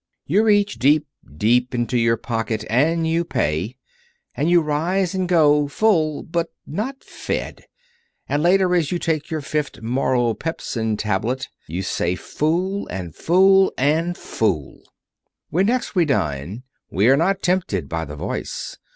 [0.25, 1.05] You reach deep,
[1.37, 3.75] deep into your pocket, and you pay.
[4.33, 7.65] And you rise and go, full but not fed.
[8.27, 12.87] And later as you take your fifth Moral Pepsin Tablet you say Fool!
[12.87, 13.71] and Fool!
[13.77, 14.81] and Fool!
[15.51, 18.79] When next we dine we are not tempted by the Voice.